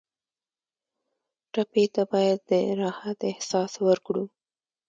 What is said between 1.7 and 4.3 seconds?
ته باید د راحت احساس ورکړو.